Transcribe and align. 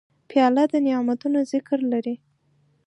پیاله 0.29 0.63
د 0.71 0.73
نعتونو 0.85 1.39
ذکر 1.51 1.79
لري. 1.91 2.15